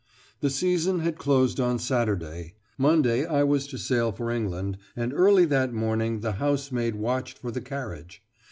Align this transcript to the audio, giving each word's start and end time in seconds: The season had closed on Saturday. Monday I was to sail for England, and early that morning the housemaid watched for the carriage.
The 0.39 0.49
season 0.49 1.01
had 1.01 1.19
closed 1.19 1.59
on 1.59 1.77
Saturday. 1.77 2.55
Monday 2.75 3.23
I 3.23 3.43
was 3.43 3.67
to 3.67 3.77
sail 3.77 4.11
for 4.11 4.31
England, 4.31 4.79
and 4.95 5.13
early 5.13 5.45
that 5.45 5.73
morning 5.73 6.21
the 6.21 6.31
housemaid 6.41 6.95
watched 6.95 7.37
for 7.37 7.51
the 7.51 7.61
carriage. 7.61 8.23